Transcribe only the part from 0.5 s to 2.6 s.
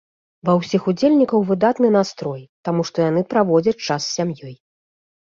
ўсіх удзельнікаў выдатны настрой,